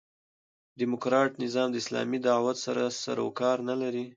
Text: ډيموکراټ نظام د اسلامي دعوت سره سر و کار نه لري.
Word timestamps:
ډيموکراټ 0.79 1.31
نظام 1.43 1.67
د 1.71 1.75
اسلامي 1.83 2.19
دعوت 2.27 2.57
سره 2.65 2.83
سر 3.01 3.17
و 3.25 3.29
کار 3.41 3.57
نه 3.69 3.75
لري. 3.81 4.05